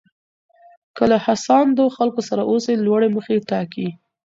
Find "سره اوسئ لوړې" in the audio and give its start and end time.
2.29-3.07